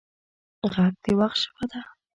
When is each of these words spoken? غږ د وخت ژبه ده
غږ 0.73 0.93
د 1.03 1.05
وخت 1.19 1.37
ژبه 1.41 1.65
ده 1.71 1.79